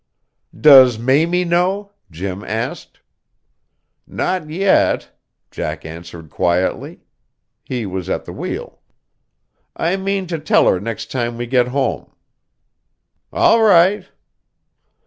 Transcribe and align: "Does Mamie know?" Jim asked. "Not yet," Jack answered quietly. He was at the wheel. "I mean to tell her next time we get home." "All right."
"Does 0.59 0.97
Mamie 0.97 1.45
know?" 1.45 1.91
Jim 2.09 2.43
asked. 2.43 3.01
"Not 4.07 4.49
yet," 4.49 5.11
Jack 5.51 5.85
answered 5.85 6.31
quietly. 6.31 7.01
He 7.63 7.85
was 7.85 8.09
at 8.09 8.25
the 8.25 8.33
wheel. 8.33 8.79
"I 9.75 9.97
mean 9.97 10.25
to 10.25 10.39
tell 10.39 10.67
her 10.67 10.79
next 10.79 11.11
time 11.11 11.37
we 11.37 11.45
get 11.45 11.67
home." 11.67 12.09
"All 13.31 13.61
right." 13.61 14.07